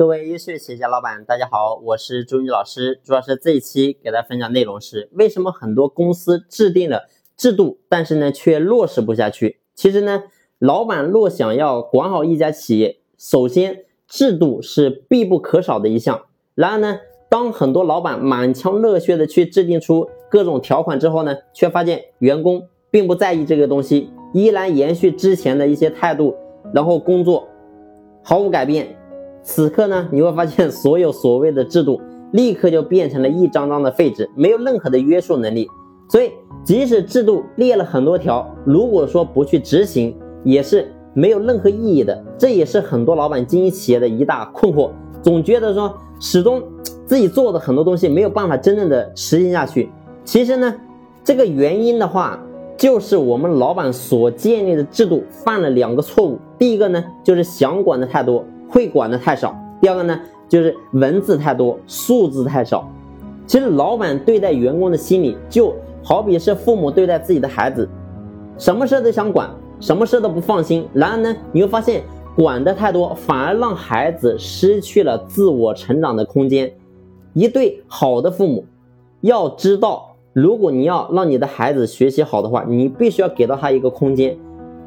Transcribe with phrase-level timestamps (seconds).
[0.00, 3.02] 各位优秀企业家老板，大家好，我是朱宇老师。
[3.04, 7.02] 朱老师这一期给大家分享内容是：为什么很多公司制定了
[7.36, 9.58] 制度，但是呢却落实不下去？
[9.74, 10.22] 其实呢，
[10.58, 16.22] 老板若想要管好一家企业，首先制度是必不可少的一项。
[16.54, 26.34] 然而呢，当很多老板满腔热血的去制定出各种条款之后呢，却发现员工并不在意这个东西，依然延续之前的一些态度，
[26.72, 27.46] 然后工作
[28.22, 28.96] 毫无改变。
[29.42, 32.00] 此刻呢，你会发现所有所谓的制度
[32.32, 35.68] 立刻就变成了一张张的废纸，没有任何的约束能力。
[36.08, 36.32] 所以，
[36.64, 42.22] 即使制度列了很多条，如果说不去执行，也是没有任何意义的。
[42.36, 44.90] 这也是很多老板经营企业的一大困惑，
[45.22, 46.62] 总觉得说始终
[47.06, 49.88] 自己做的很多东西没有办法真正的实行下去。
[50.24, 50.74] 其实呢，
[51.24, 52.38] 这个原因的话，
[52.76, 56.38] 就是我们老板所建立的制度犯了两个错误。
[56.58, 58.44] 第一个呢，就是想管的太多。
[58.70, 62.88] 会管的太少，第二个呢，就是文字太多，数字太少。
[63.46, 67.88] 其实老板对待员工的心理，就好比是父母对待自己的孩子，
[68.56, 70.86] 什么事都想管，什么事都不放心。
[70.92, 72.02] 然而呢，你会发现
[72.36, 76.72] 管的太多，反而让孩子失去了自我成长的空间。
[77.32, 78.64] 一对好的父母，
[79.20, 84.38] 要知道，如果你要让你的孩子学习好的话，你必须要给到他一个空间。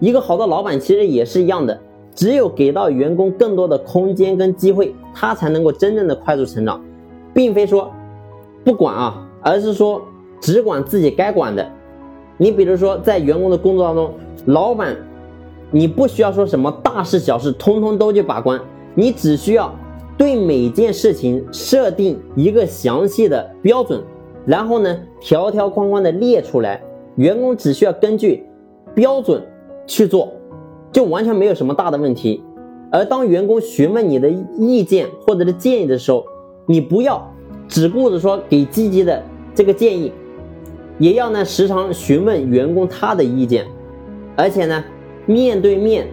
[0.00, 1.80] 一个好的老板其实也是一样的。
[2.14, 6.82] 只有给到员工更多的空间跟机会，他才能够真正的快速成长，
[7.32, 7.90] 并非说
[8.64, 10.02] 不管啊，而是说
[10.40, 11.66] 只管自己该管的。
[12.36, 14.12] 你比如说，在员工的工作当中，
[14.46, 14.96] 老板
[15.70, 18.60] 你不需要说什么大事小事通通都去把关，
[18.94, 19.72] 你只需要
[20.16, 24.02] 对每件事情设定一个详细的标准，
[24.46, 26.82] 然后呢条条框框的列出来，
[27.16, 28.44] 员工只需要根据
[28.94, 29.42] 标准
[29.86, 30.32] 去做。
[30.92, 32.42] 就完全没有什么大的问题，
[32.90, 36.24] 而当员工询问你的意见或者是建议的时候，
[36.66, 37.32] 你不要
[37.68, 39.22] 只顾着说给积极的
[39.54, 40.12] 这个建议，
[40.98, 43.64] 也要呢时常询问员工他的意见，
[44.36, 44.84] 而且呢
[45.26, 46.08] 面对面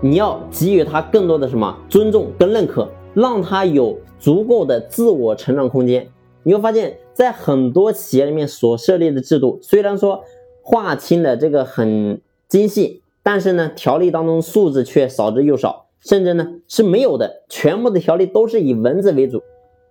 [0.00, 6.08] 你要给予他更多的什么尊重跟认可，让他有足够的自我成长空间。
[6.42, 10.22] 你会发现在很多企业里面所设立的制度，虽然说
[10.62, 13.02] 划清的这个很精细。
[13.28, 17.42] 但是呢，条例当中数字却少之又少，甚至呢是没有的。
[17.48, 19.42] 全部的条例都是以文字为主，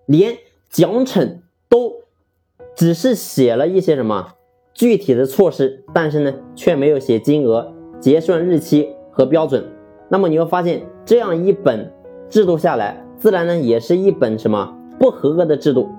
[0.06, 0.38] 连
[0.70, 1.96] 奖惩都
[2.78, 4.36] 只是写了一些什么
[4.74, 9.66] 具体的措施，但是呢却没有写金额、结算日期和标准。
[10.08, 11.92] 那么你会发现，这样一本
[12.30, 15.90] 制度下来，自然呢也是一本什么不合格的制度。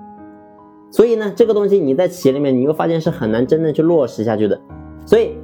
[0.89, 4.59] 所以呢，这个东西你在企业里面，你会发现是很难真正去落实下去的。
[5.05, 5.37] 所以。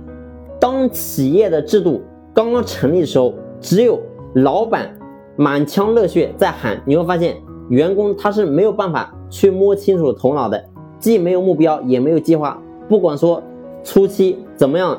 [0.64, 2.02] 当企业的制度
[2.34, 4.00] 刚刚成立的时候，只有
[4.36, 4.90] 老板
[5.36, 7.36] 满腔热血在喊，你会发现
[7.68, 10.64] 员工他是没有办法去摸清楚头脑的，
[11.00, 12.58] 既没有目标，也没有计划。
[12.88, 13.44] 不管说
[13.84, 14.98] 初期怎么样，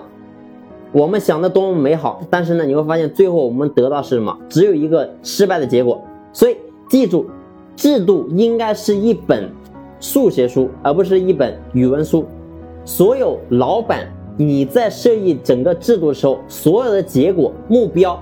[0.92, 4.38] 我们想的多么美好，但是呢，你会发现最后我们得到是什么？
[4.50, 5.98] 只有一个失败的结果。
[6.34, 6.58] 所以
[6.90, 7.24] 记住，
[7.74, 9.50] 制度应该是一本
[9.98, 12.26] 数学书，而不是一本语文书。
[12.84, 14.06] 所有老板。
[14.36, 18.20] 你在设立整个制度的时候，所有的结果、目标、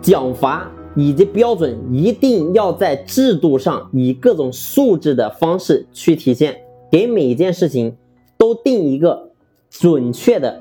[0.00, 6.56] 奖罚以及标准，一定要在制度上以各种数字的方式去体现，
[6.90, 7.96] 给每一件事情
[8.38, 9.30] 都定一个
[9.68, 10.60] 准确的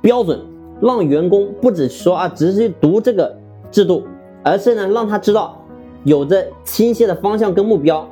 [0.00, 0.40] 标准，
[0.80, 3.36] 让员工不只说啊，只是去读这个
[3.70, 4.04] 制度，
[4.42, 5.62] 而是呢，让他知道
[6.04, 8.08] 有着清晰的方向跟目标。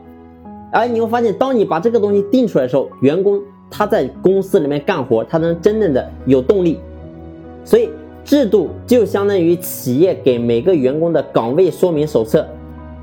[0.71, 3.41] 而你会发现，当你把这个东西定出来的时候，员工。
[3.71, 6.79] 他在公司里面干活，他能真正的有动力。
[7.65, 7.91] 所以
[8.25, 12.47] 制度就相当于企业给每个员工的岗位说明手册，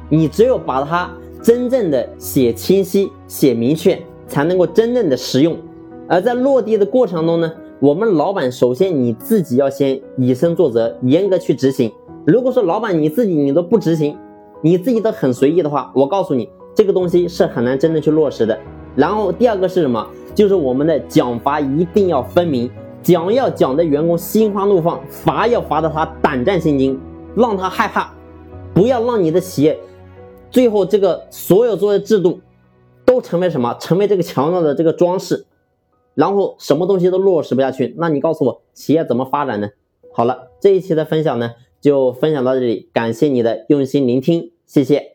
[0.10, 1.10] 你只有把它
[1.42, 5.56] 真正的写清晰、写明确，才能够真正的实用。
[6.08, 11.92] 而在落地的过程中呢，我们老板首先你自己要先以身作则，严格去执行。
[12.26, 14.18] 如果说老板你自己你都不执行，
[14.62, 18.58] 你自己都很随意的话，我告诉你，这个东西是很难真正去落实的。
[18.96, 20.08] 然后第二个是什么？
[20.36, 22.70] 就是我们的奖罚一定要分明，
[23.02, 27.00] 奖要奖的员工心花怒放，罚要罚的他胆战心惊，
[27.36, 28.14] 让他害怕，
[28.74, 29.80] 不要让你的企业
[30.52, 32.42] 最后这个所有做的制度
[33.06, 33.76] 都成为什么？
[33.80, 35.46] 成为这个墙上的这个装饰，
[36.14, 37.96] 然后什么东西都落实不下去。
[37.98, 39.70] 那你告诉我，企业怎么发展呢？
[40.14, 45.15] 好了，这一期的分享呢就分享到这里，感谢你的用心聆听，谢谢。